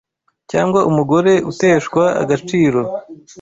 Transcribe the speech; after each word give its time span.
cyangwa 0.51 0.79
umugore 0.89 1.33
uteshwa 1.51 2.03
agaciro 2.21 2.81